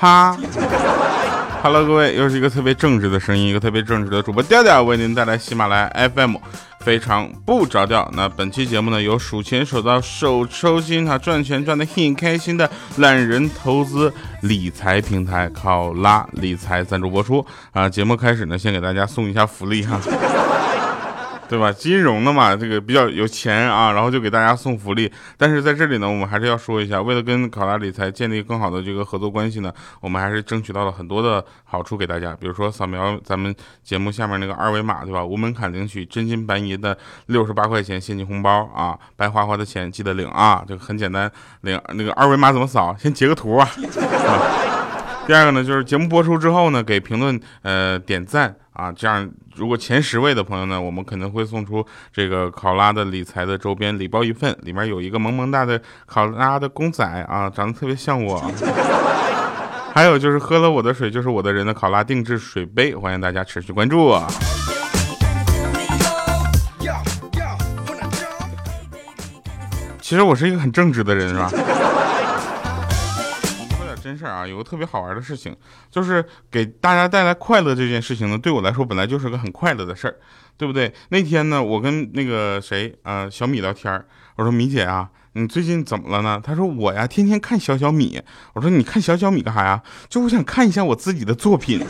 [0.00, 0.38] 哈
[1.60, 6.36] ，Hello，各位，又是一个特别正直的声音，一个特别正直的主播调调，为您带来喜马拉雅 FM，
[6.78, 8.08] 非常不着调。
[8.14, 14.12] 那本期节目呢，由数钱数到手抽筋，他赚钱赚的很开心的懒人投资
[14.42, 17.88] 理财平台考拉理财赞助播出啊。
[17.88, 19.98] 节目开始呢，先给大家送一下福利哈。
[21.48, 21.72] 对吧？
[21.72, 25.10] 金融的嘛，这个比较有钱啊，然后就给大家送福利。
[25.36, 32.36] 但是在这里呢，我们还是要说一下，为了跟考拉理财建立更好的这个合作关系呢，我们还是争取到了很多的好处给大家。
[32.38, 35.24] 比如说扫描咱们节目下面那个二维码，对吧？
[35.24, 41.30] 无门槛领取真金白银的六十八块钱现金红包啊，白花花的钱记得领啊，这个很简单，
[41.62, 42.94] 领那个二维码怎么扫？
[42.98, 43.68] 先截个图啊。
[45.28, 58.40] 第二个呢，就是节目播出之后呢，给评论呃点赞啊，这样如果前十位的朋友呢，我们可能会送出这个考拉的理财的周边礼包一份，里面有一个萌萌哒的考拉的公仔啊，长得特别像我。
[59.92, 64.18] 还有就是喝了我的水就是我的人的考拉定制水杯，欢迎大家持续关注。
[70.00, 71.50] 其实我是一个很正直的人，是吧？
[74.08, 75.54] 真事儿啊，有个特别好玩的事情，
[75.90, 80.16] 就是给大家带来快乐这件事情呢，对我来说本来就是个很快乐的事儿，
[80.56, 80.90] 对不对？
[81.10, 86.40] 那天呢，我跟那个谁，啊，小米聊天儿我说米姐啊，你最近怎么了呢？
[86.42, 88.18] 她说我呀，天天看小小米。
[88.54, 89.82] 我说你看小小米干啥呀？
[90.08, 91.84] 就我想看一下我自己的作品。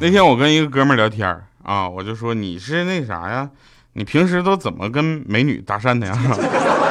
[0.00, 1.28] 那天我跟一个哥们聊天
[1.64, 3.48] 啊，我就说你是那啥呀？
[3.94, 6.16] 你平时都怎么跟美女搭讪的呀？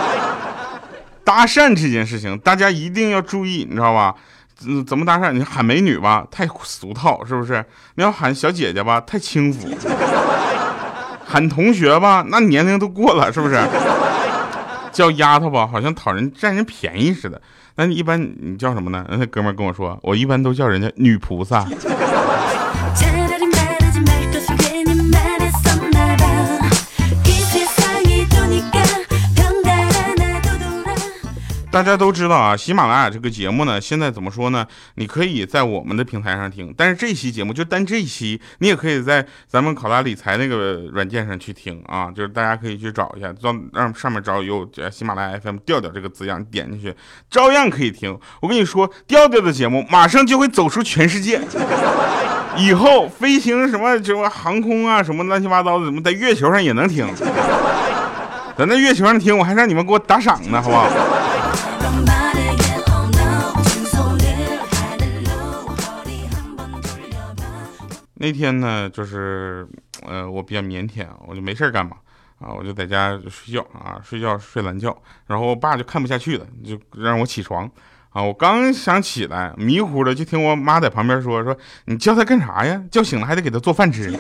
[1.24, 4.14] 搭讪这件事情，大家一定要注意，你知道吧？
[4.86, 5.32] 怎么搭讪？
[5.32, 7.64] 你喊美女吧，太俗套，是不是？
[7.96, 9.70] 你要喊小姐姐吧，太轻浮；
[11.26, 13.58] 喊同学吧，那年龄都过了，是不是？
[14.92, 17.42] 叫丫头吧，好像讨人占人便宜似的。
[17.76, 19.06] 那你一般你叫什么呢？
[19.10, 21.66] 那哥们跟我说，我一般都叫人家女菩萨。
[31.78, 34.66] 大家都知道啊，喜马拉雅这个节目呢，现在怎么说呢？
[34.96, 43.32] 你可以在我们的平台上听，但是这期节目就单这期，你也可以在咱们考拉理财那个软件上去听啊，就是大家可以去找一下，
[43.74, 46.92] 让上面找有喜马拉雅 FM 调调这个字样，点进去
[47.30, 48.18] 照样可以听。
[48.42, 51.40] 我跟你说，调调的节目马上就会走出全世界，
[52.58, 57.08] 以后飞行什么什么航空啊，什么乱七八糟的，怎么在月球上也能听？
[58.58, 60.90] 在那月球上听，我还让你们给我打赏呢，好不好？
[68.20, 69.66] 那天呢，就是，
[70.06, 71.96] 呃，我比较腼腆，我就没事干嘛，
[72.40, 74.96] 啊，我就在家睡觉啊，睡觉睡懒觉，
[75.28, 77.70] 然后我爸就看不下去了，就让我起床，
[78.10, 81.56] 啊，我刚想起来，迷糊的就听我妈在旁边说说，
[81.86, 82.82] 你叫他干啥呀？
[82.92, 84.12] 叫醒了还得给他做饭吃。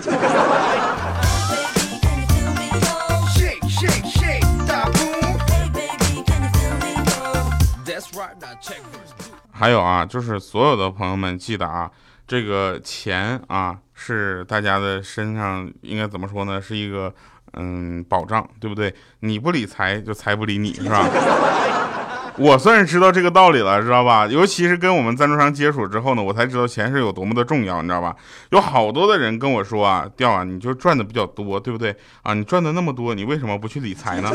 [9.57, 11.89] 还有啊，就是所有的朋友们记得啊，
[12.27, 16.61] 这个钱啊是大家的身上应该怎么说呢？
[16.61, 17.11] 是一个
[17.53, 18.93] 嗯保障，对不对？
[19.21, 21.09] 你不理财，就财不理你，是吧？
[22.37, 24.27] 我算是知道这个道理了，知道吧？
[24.27, 28.15] 尤其是跟我们赞助商接触之后呢，我才知道钱是有多么的重要，你知道吧？
[28.51, 31.95] 有好多的人跟我说啊，调啊，你就赚的比较多，对不对？
[32.21, 34.29] 啊，你赚的那么多，你为什么不去理财呢？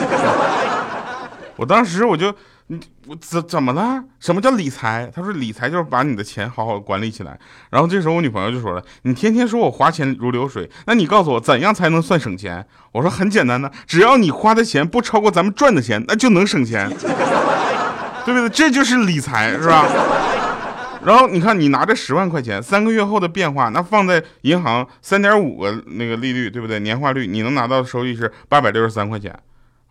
[1.56, 2.34] 我当时我就。
[2.68, 4.02] 你我怎怎么了？
[4.18, 5.10] 什么叫理财？
[5.14, 7.38] 他说理财就是把你的钱好好管理起来。
[7.68, 16.88] 然后这时候我女朋友就说了：“你天天说我花钱如流水，那你告诉我怎样才能算省钱？”我说很简单的，只要你花的钱不超过咱们赚的钱，那就能省钱，
[18.25, 18.48] 对不对？
[18.48, 19.84] 这就是理财，是吧？
[21.05, 26.81] 然后你看，你拿着十万块钱，三个月后的变化，那放在银行三点五个那个利率，对不对？
[26.81, 29.38] 年化率，你能拿到的收益是八百六十三块钱。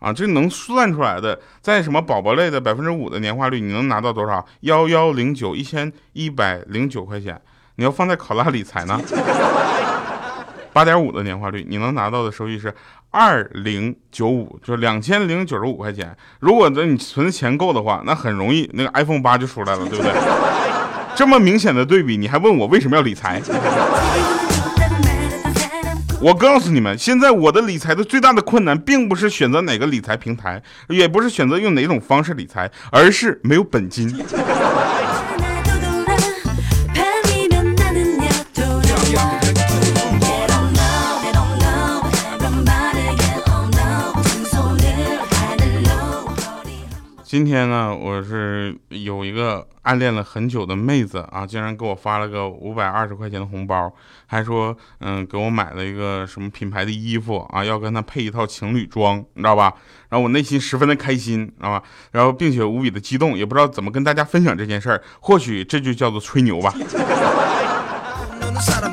[0.02, 4.44] 啊，这能算出来的，在什么宝宝类的百分之五的年化率，你能拿到多少？
[4.62, 7.40] 幺幺零九一千一百零九块钱。
[7.76, 9.00] 你要放在考拉理财呢，
[10.72, 12.74] 八点五的年化率，你能拿到的收益是
[13.10, 16.14] 二零九五，就两千零九十五块钱。
[16.40, 20.12] 如果等你存的钱够的话，那很容易那个 iPhone 八就出来了，对不对？
[21.14, 23.40] 这么明显的对比，你还问我为什么要理财？
[26.22, 34.08] 我告诉你们，现在我的理财的最大的困难，并不是选择哪个理财平台，也不是选择用哪种方式理财，而是没有本金。
[47.32, 53.90] 今天呢，我是有一个暗恋了很久的妹子啊，竟然给我发了个五百二十块钱的红包，
[54.26, 59.72] 还说嗯给我买了一个什么品牌的衣服啊，要跟她配一套情侣装，你知道吧？
[60.10, 61.82] 然后我内心十分的开心，知道吧？
[62.10, 66.74] 然后并且无比的激动，也不知道怎么跟大家分享这件事儿，或许这就叫做吹牛吧。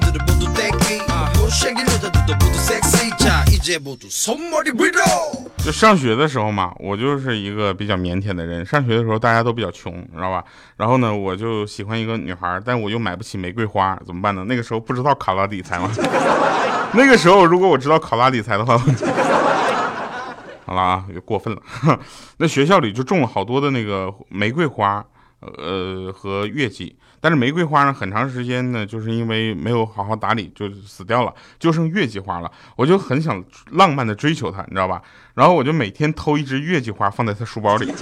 [5.64, 8.66] 就上学的时候嘛，我就是一个比较腼腆的人。
[8.66, 10.44] 上学的时候大家都比较穷，知道吧？
[10.78, 14.44] 然后呢，我就喜欢一个女孩，但我又买不起玫瑰花，怎么办呢？
[14.48, 15.92] 那个时候不知道考拉理财吗？
[16.94, 18.78] 那个时候如果我知道考拉理财的话，
[20.66, 21.62] 好了啊，又过分了。
[22.38, 25.06] 那学校里就种了好多的那个玫瑰花。
[25.42, 32.52] 呃，和月季，但是玫瑰花呢，很长时间呢，就是因为没有好好打理，就死掉了，就剩月季花了。
[32.76, 35.02] 我就很想浪漫的追求她，你知道吧？
[35.36, 37.94] 然后我就每天偷一支月季花放在她书包里，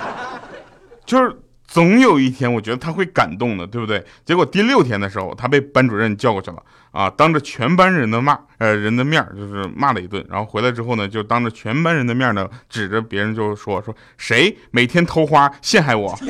[1.06, 1.40] 就是。
[1.74, 4.00] 总有一天，我觉得他会感动的，对不对？
[4.24, 6.62] 结果第六天的时候，他被班主任叫过去了
[6.92, 10.24] 啊，当着全班人的骂，呃，人的面就是骂了一顿。
[10.30, 16.16] 然后回来之后呢，就当着全班人的面呢，指着别人就说说谁每天偷花陷害我。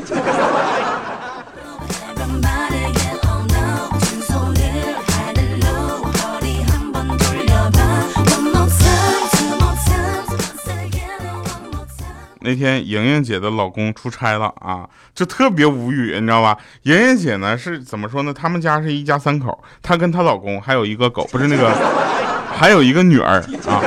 [12.44, 16.56] 那天莹莹姐的老公出差了啊，就特别无语，你知道吧？
[16.82, 18.32] 莹莹姐呢是怎么说呢？
[18.32, 21.72] 他们家是一家三口，她跟她老公还有一个狗，不是那个，
[22.54, 23.80] 还有一个女儿啊，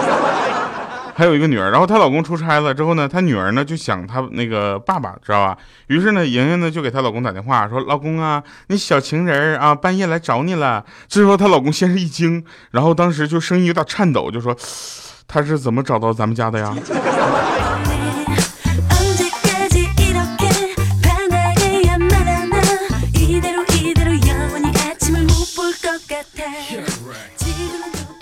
[1.15, 1.69] 还有一个女儿。
[1.69, 5.57] 然后她老公出差了之后呢，她女儿呢就想她那个爸爸，知道吧？
[5.87, 14.55] 于是呢，莹莹呢就给她老公打电话说：“老公啊，你小情人啊，半夜来找你了。”这时候她老公先是一惊，然后当时就声音有点颤抖，就说
[15.27, 16.75] ：“他是怎么找到咱们家的呀？”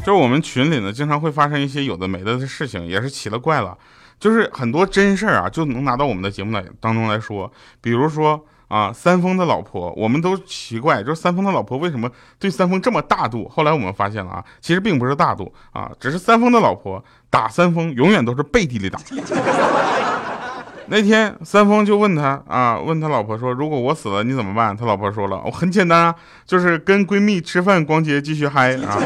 [0.06, 3.76] 就是我们群里呢，经常会发生一些有的没的的事情，也是奇了怪了。
[4.20, 7.52] 就是很多真事儿啊，就能拿到我们的节目来当中来说。
[7.82, 12.10] 比如说啊，三丰的老婆，我们都奇怪，就是三丰的老婆为什么
[12.40, 13.50] 对三丰这么大度？
[13.50, 19.00] 后来我们发现了啊，其实并不是大度啊，只是三丰的老婆打三丰永远都是背地里打。
[20.88, 26.16] 那天三丰就问他啊，问他老婆说：“如果我死了，你怎么办？”他老婆说了：“我很简单啊，
[26.46, 29.02] 就是跟闺蜜吃饭、逛街，继续嗨啊。”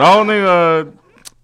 [0.00, 0.86] 然后那个，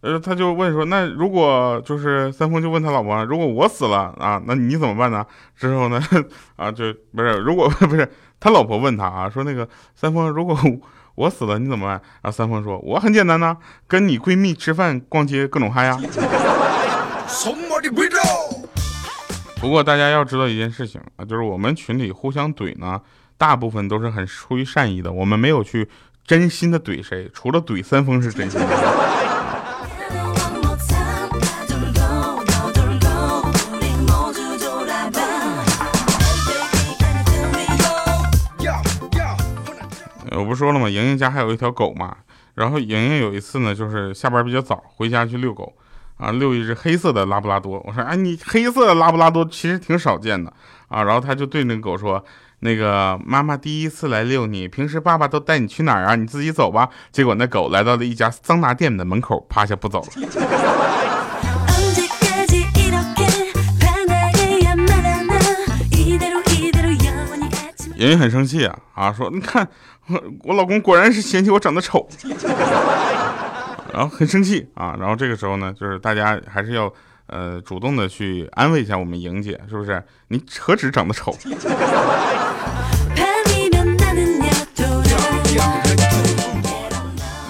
[0.00, 5.22] 呃，他就问说：“那如果就是三丰就问他老婆，如果我死了啊，那你怎么办呢？”
[5.54, 6.02] 之后呢，
[6.56, 8.10] 啊，就不是如果不是
[8.40, 10.58] 他老婆问他啊，说那个三丰，如果
[11.16, 12.00] 我死了你怎么办？
[12.22, 13.54] 然后三丰说：“我很简单呐，
[13.86, 15.98] 跟你闺蜜吃饭、逛街，各种嗨呀。”
[19.60, 23.00] 不过大家要知道一件事情啊，就是我们群里互相怼呢，
[23.36, 25.88] 大部分都是很出于善意的，我们没有去
[26.26, 28.66] 真心的怼谁，除了怼三丰是真心的。
[40.32, 40.88] 我不说了吗？
[40.88, 42.16] 莹莹家还有一条狗嘛，
[42.54, 45.72] 然后莹莹有一次呢，就是下班比较早，回家去遛狗。
[46.16, 47.78] 啊，遛一只黑色的拉布拉多。
[47.84, 50.50] 我说，哎，你黑色的拉布拉多其实挺少见的
[50.88, 51.02] 啊。
[51.04, 52.24] 然后他就对那个狗说
[52.60, 56.16] ：“那个妈妈第一次来遛你，平时爸爸都带你去哪儿啊？
[56.16, 60.08] 你自己走吧。”结果那狗来到了一家桑拿店的门口，趴下不走了。
[67.98, 69.66] 莹莹很生气啊啊，说：“你看，
[70.08, 72.06] 我我老公果然是嫌弃我长得丑。”
[73.90, 76.92] 然后很生气啊，然后这个时候呢，就是大家还是要
[77.28, 80.02] 呃主动的去安慰一下我们莹姐，是不是？
[80.28, 81.34] 你何止长得丑？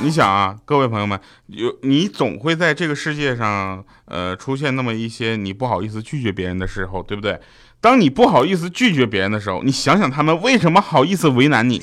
[0.06, 7.40] 你想啊，各位朋友们，有你总会在这个世界上呃出现那么一些你不好意思拒绝别人的时候，对不对？
[7.80, 11.80] 当你不好意思拒绝别人的时候，你想想他们为什么好意思为难你？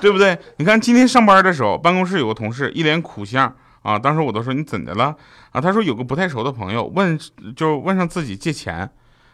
[0.00, 0.38] 对不对？
[0.58, 3.52] 你看今天上班的时候，办公室有个同事一脸苦相
[3.82, 3.98] 啊。
[3.98, 5.16] 当时我都说你怎的了
[5.50, 5.60] 啊？
[5.60, 7.18] 他说有个不太熟的朋友问，
[7.56, 8.88] 就问上自己借钱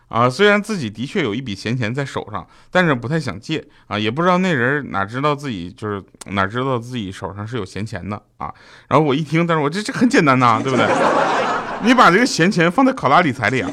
[0.08, 0.28] 啊。
[0.28, 3.98] 虽然自己的确有一笔闲钱在手上，但是不太想借啊。
[3.98, 8.52] 也不知道那人哪知道自己就是哪知道自己手上是有闲钱的啊。
[8.88, 10.86] 然后我一听，但是我这这很简单呐，对不对？
[11.84, 13.70] 你把这个闲钱放在考拉理财里啊。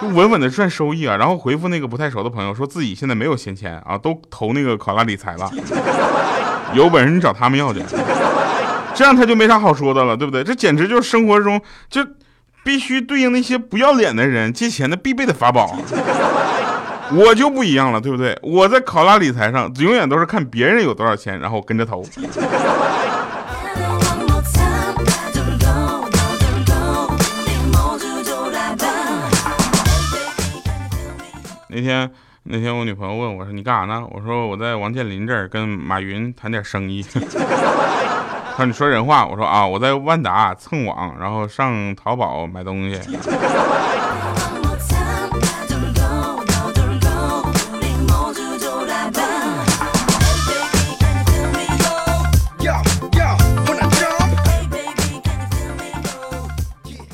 [0.00, 5.50] 就稳稳的赚收益啊，然后回复那个不太熟的朋友，说自己现在没有闲钱啊，都投那个考拉理财了，
[6.72, 7.82] 有本事你找他们要去，
[8.94, 10.44] 这样他就没啥好说的了，对不对？
[10.44, 11.60] 这简直就是生活中
[11.90, 12.00] 就
[12.68, 15.74] 必须对应那些不要脸的人借钱的必备的法宝。
[17.12, 18.38] 我就不一样了，对不对？
[18.42, 22.04] 我在考拉理财上永远都是看别人有多少钱，然后跟着投。
[31.70, 32.10] 那天，
[32.42, 37.02] 那天我女朋友问我说：“你干啥呢？”我说：“我在王健林这儿跟马云谈点生意。”
[38.58, 42.98] 说：“你说人话。”我说：“啊，我在万达蹭网，然后上淘宝买东西。”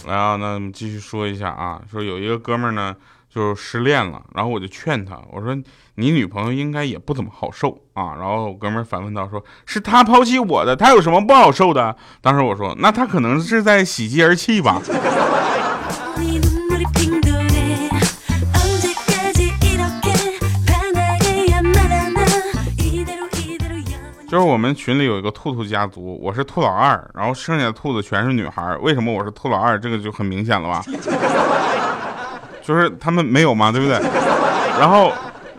[0.06, 2.96] 来啊，那继续说一下啊，说有一个哥们儿呢，
[3.34, 5.52] 就是失恋了，然后我就劝他，我说
[5.96, 8.14] 你女朋友应该也不怎么好受啊。
[8.14, 11.96] 然后我哥们儿反问道，说是他抛弃我的，他有什么不好受的？
[12.20, 14.80] 当时我说，那他可能是在喜极而泣吧。
[24.28, 28.76] 就是我们群里有一个兔兔家族，我是兔老二，然后剩下的兔子全是女孩。
[28.76, 29.78] 为什么我是兔老二？
[29.78, 30.84] 这个就很明显了吧？
[32.64, 34.00] 就是他们没有嘛，对不对？
[34.80, 35.12] 然后，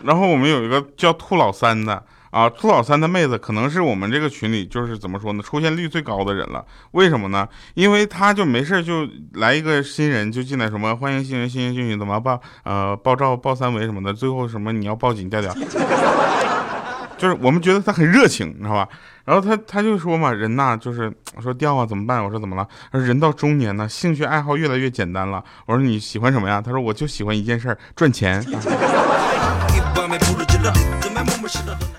[0.04, 6.66] 然后我们有一个叫兔老三的啊，兔老三的妹子可能是我们这个群里就是怎么说呢，出现率最高的人了。
[6.92, 7.48] 为什么呢？
[7.76, 15.54] 因为他就没事就来一个新人就进来什么欢迎新人，新人进去怎么报呃报照报三围什么的，最后什么你要报警调调。
[17.18, 18.88] 就是我们觉得他很热情，你知道吧？
[19.26, 22.24] 然后他他就说嘛，人呐，就是我说掉啊怎么办？
[22.24, 22.68] 我说怎么了？
[22.92, 25.44] 他说人到中年呢，兴趣爱好越来越简单了。
[25.66, 26.62] 我说你喜欢什么呀？
[26.62, 28.44] 他说我就喜欢一件事儿，赚钱。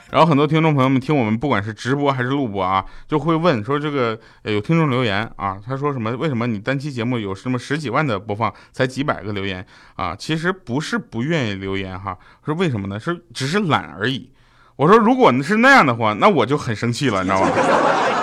[0.08, 6.10] 然后很多听众朋友们听我们不管是直播还是录播啊，就会问说这个有听众留言啊，他说什么？
[6.12, 10.14] 为什么你单期节目有什么十几万的播放，才几百个留言啊？
[10.16, 12.98] 其实不是不愿意留言哈，说为什么呢？
[13.00, 14.30] 是只是懒而已。
[14.76, 17.50] 我说，如果是那样的话，那我就很生气了，你知道吗？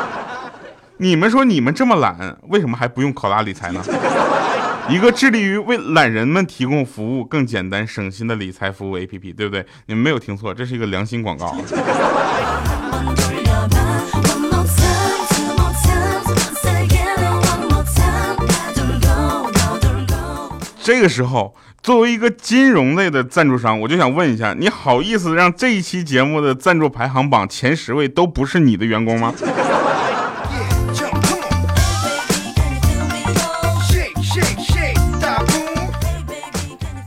[0.98, 3.84] 你们说你们这么懒，为什么还不用考拉理财呢？
[4.88, 9.66] 一个致力于为懒人们提供服务、更简单省心的理财服务 APP，对不对？
[9.88, 11.56] 你们没有听错，这是一个良心广告。
[20.84, 21.56] 这个时候。
[21.82, 29.34] 作为一个金融类的赞助商，我就想问一下，你好意思让这一期节目的赞助排行榜前十位都不是你的员工吗？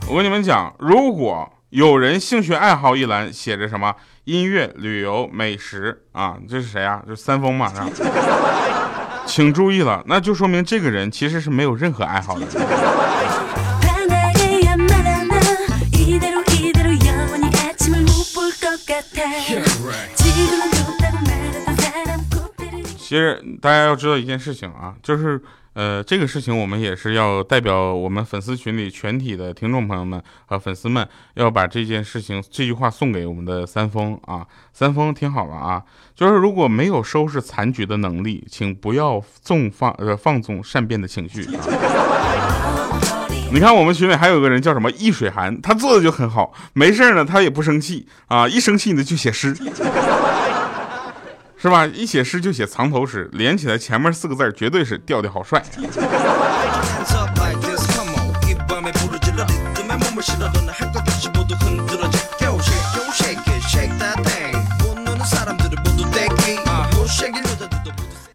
[0.07, 7.01] 我跟你们讲，如果有人兴趣爱好一栏写着什么音乐、旅游、美食啊，这是谁啊？
[7.07, 7.89] 就是三丰嘛，是吧？
[9.25, 12.45] 请注意了，那就说明这个人其实是没有任何爱好的。
[22.97, 25.41] 其实大家要知道一件事情啊，就是
[25.73, 34.45] 呃，这个事情我们也是要代表我们粉丝群里全体的听众朋友们和粉丝们，要把这件事情这句话送给我们的三丰啊。
[34.73, 35.83] 三丰听好了啊，
[36.15, 41.63] 就是如果没有收拾残局的能力，请不要纵放呃放纵善变的情绪啊。
[43.49, 49.55] 你看我们群里还有个人叫什么易水寒，他做的就很好，没事呢他也不生气啊，一生气呢就写诗，
[51.57, 51.85] 是吧？
[51.87, 55.63] 一写诗就写藏头诗，连起来前面四个字绝对是调调好帅。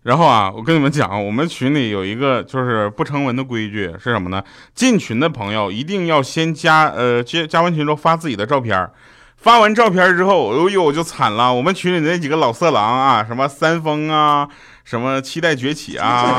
[0.03, 4.43] 然后啊，我跟你们讲，我们群里有一个就是不成文的规矩是什么呢？
[4.75, 8.91] 进群的朋友一定要先加呃加加完群之后发自己的照片，
[9.37, 14.49] 发完照片之后，哎呦我就惨了，我们群里那几个老色狼啊，什么三丰啊，
[14.85, 16.35] 什么期待崛起啊，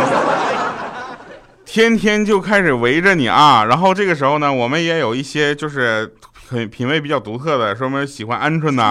[1.65, 3.63] 天天就开始围着你啊。
[3.63, 6.13] 然后这个时候呢，我们也有一些就是
[6.49, 8.83] 很品味比较独特的，说明喜欢鹌鹑的，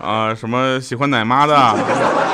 [0.00, 2.25] 啊什么喜欢奶妈的。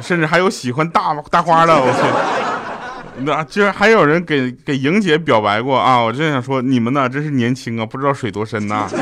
[0.00, 5.98] 甚至还有喜欢大大花的，我去，那居然还有人给给莹姐表白过啊！
[5.98, 8.88] 我真想说，你们呢真是年轻啊，不知道水多深呐。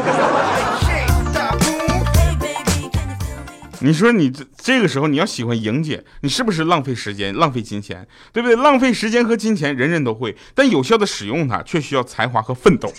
[3.83, 8.55] 你说你这这个时候你要喜欢莹姐，你是不是浪费时间、浪费金钱，对不对？
[8.57, 12.93] 浪费时间和金钱，人人都会，但有效的使用它却需要才华和奋斗。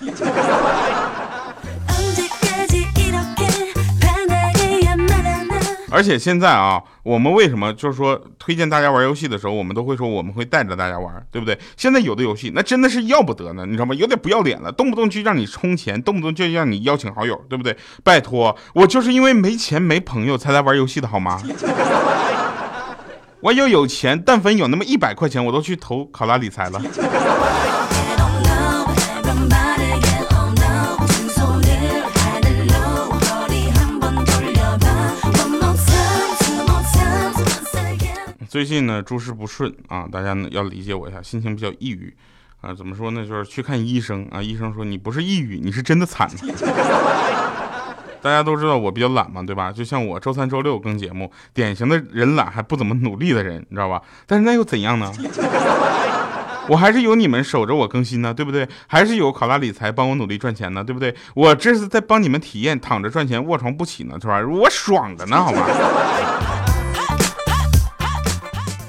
[5.92, 11.58] 而且现在啊，我们为什么就是说推荐大家玩游戏的时候，我们都会说我们会带着大家玩，对不对？
[11.76, 13.94] 现在有的游戏那真的是要不得呢，你知道吗？
[13.94, 17.76] 有点不要脸了，动不动就让你充钱，动不动就让你邀请好友，对不对？
[18.04, 21.42] 拜托，我就是因为没钱没朋友才来玩游戏的好吗？
[23.42, 26.82] 我要有钱，但凡有那么一百块钱，我都去投考拉理财了。
[38.52, 42.14] 最近呢，诸事不顺啊，大家呢要理解我一下，心情比较抑郁
[42.60, 42.74] 啊。
[42.74, 43.26] 怎么说呢？
[43.26, 46.30] 就是去看医生啊，医生说你不是抑郁，你是真的惨。
[48.22, 49.72] 大家都知道我比较懒嘛，对吧？
[49.72, 54.02] 就像我周三、周六更节目，典型的人懒还不怎么努力的人，你知道吧？
[54.28, 55.10] 但是那又怎样呢？
[56.68, 58.68] 我还是有你们守着我更新呢，对不对？
[58.86, 61.16] 还是有考拉理财帮我努力赚钱呢，对不对？
[61.36, 64.46] 我这是在帮你们体验躺着赚钱、卧床不起呢，是吧？
[64.46, 65.66] 我爽着呢，好吗？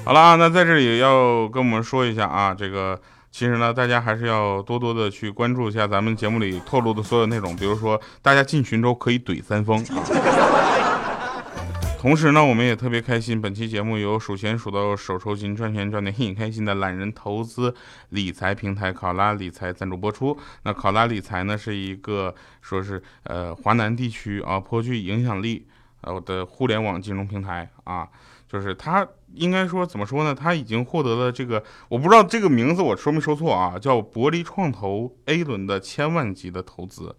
[0.05, 2.99] 好了，那在这里要跟我们说一下啊，这个
[3.31, 10.03] 其实呢，大家还是要多多的去关注一下咱们节目里透露的所有内容，比如说大家进群之后可以怼三丰啊。
[11.97, 17.73] 同时呢，我们也特别开心，本期节目由数钱数到手抽筋、赚钱赚的很开心的懒人投资
[18.09, 20.37] 理财平台考拉理财赞助播出。
[20.63, 25.65] 那考拉理财呢，是一个说是呃华南地区啊颇具影响力
[26.01, 28.05] 呃的互联网金融平台啊。
[28.53, 30.35] 就是他应该说怎么说呢？
[30.35, 33.79] 他已经获得了这个，我不知道这个名字我说没说错啊？
[33.79, 37.15] 叫伯藜创投 A 轮的千万级的投资，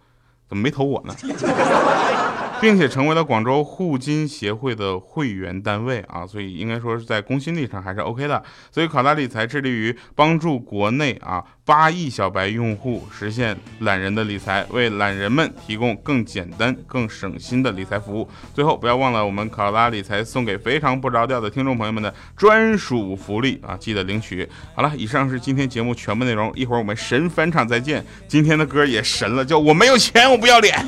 [0.47, 1.13] 怎么没投我呢？
[2.65, 8.43] 并且成为了广州互金协会的会员单位啊，所以应该说是在公信力上还是 OK 的。
[8.73, 18.27] 所以考拉理财致力于帮助国内啊八亿小白用户实现懒人的理财，为懒人们提供更简单、更省心的理财服务。
[18.55, 24.49] 最后不要忘了我们考拉理财送给非常不着调的听众朋友们的专属福利啊，记得领取。
[24.75, 28.03] 好了，以上是今天节目全部内容，一会儿我们神返场再见。
[28.27, 30.83] 今天的歌也神了，叫我没有钱，我不要脸。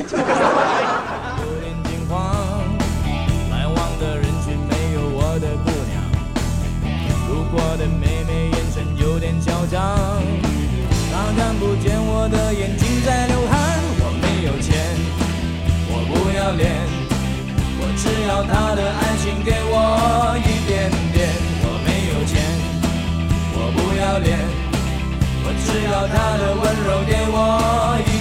[12.26, 14.74] 我的眼睛在流汗，我没有钱，
[15.86, 16.74] 我不要脸，
[17.78, 21.30] 我只要他的爱情给我一点点。
[21.62, 22.42] 我没有钱，
[23.54, 24.42] 我不要脸，
[25.44, 28.15] 我只要他的温柔给我一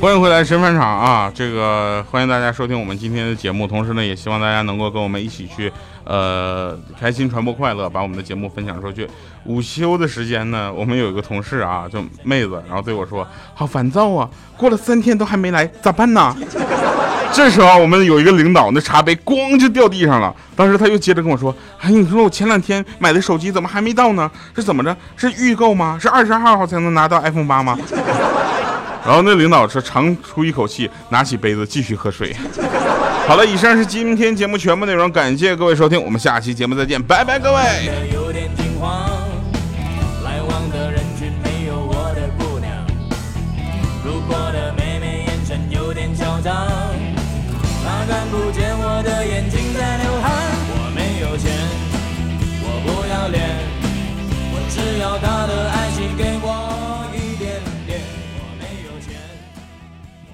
[0.00, 1.32] 欢迎回来神返场啊！
[1.34, 5.72] 这个欢迎大家收听我们今天的节目，同时呢，也希望大家能够跟我们一起去，
[6.04, 9.08] 呃，开心传播快乐，把我们的节目分享出去。
[9.46, 16.32] 午休的时间呢，我们有一个同事啊，就妹子，然后对我说：“好烦躁啊，过了三天都还没来，咋办呢？”
[17.34, 20.32] 这时候我们有一个领导，那茶杯咣就掉地上了。
[20.54, 24.30] 当时他又接着跟我说：“哎，你说我前两天买的手机怎么还没到呢？
[24.54, 24.96] 是怎么着？
[25.16, 25.98] 是预购吗？
[26.00, 27.76] 是二十二号才能拿到 iPhone 八吗？”
[29.06, 32.34] 然后那领导是长出一口气，拿起杯子继续喝水。
[33.26, 37.58] 好了，以上是今天节目全部内容，感谢各位收听，我们下期节目再见，拜拜，各位。
[40.24, 42.70] 来往的人群没有我的姑娘。
[44.04, 46.54] 路过的妹妹眼神有点嚣张，
[47.84, 50.32] 她看不见我的眼睛在流汗，
[50.70, 51.52] 我没有钱，
[52.62, 53.58] 我不要脸，
[54.52, 56.77] 我只要他的爱情给我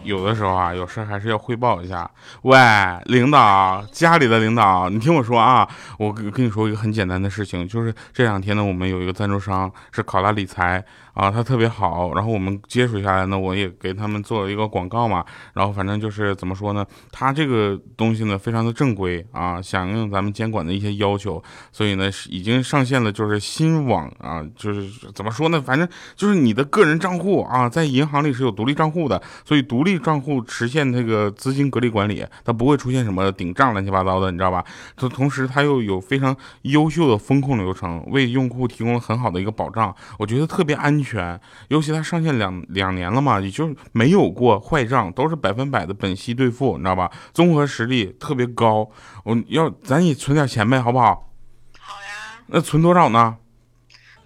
[0.05, 2.09] 有的时候啊，有事还是要汇报一下。
[2.43, 2.59] 喂，
[3.07, 10.85] 领导，家里的领导，你听我说啊，我跟你说一个很简单的事情，就是这两天呢，我们有一个赞助商是考拉理财。
[11.14, 15.24] 啊，他特别好，然后我们接触下来呢，我也给他们做了一个广告嘛，
[15.55, 34.64] 然后反正就是怎么说呢，他这个东西呢非常的正规啊，响应咱们监管的一些要求，所以呢已经上线了，就是新网啊，就是怎么说呢，反正就是你的个人账户啊，在银行里是有独立账户的，所以独立账户实现这个资金隔离管理，它不会出现什么顶账乱七八糟的，你知道吧？
[34.96, 41.04] 同同时它又有非常优秀的风控流程，为用户提供很好的一个保障，我觉得特别安全。
[41.05, 41.38] 全，
[41.69, 47.11] 尤其它上线两两年了嘛，也就没有过坏账，都是百分百的本息兑付，你知道吧？
[47.35, 48.90] 综合实力特别高。
[49.23, 51.31] 我要咱也存点钱呗，好不好？
[51.79, 52.43] 好呀。
[52.47, 53.37] 那存多少呢？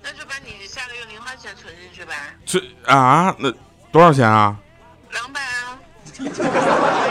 [0.03, 2.14] 那就把你下个月零花钱存进去呗。
[2.47, 3.35] 存啊？
[3.38, 4.57] 那多多少钱啊？
[5.11, 5.79] 两百啊。